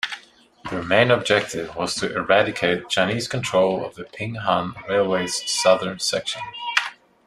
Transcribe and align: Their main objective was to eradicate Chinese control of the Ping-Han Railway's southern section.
Their 0.71 0.81
main 0.81 1.11
objective 1.11 1.75
was 1.75 1.93
to 1.97 2.11
eradicate 2.17 2.89
Chinese 2.89 3.27
control 3.27 3.85
of 3.85 3.93
the 3.93 4.05
Ping-Han 4.05 4.73
Railway's 4.89 5.47
southern 5.47 5.99
section. 5.99 6.41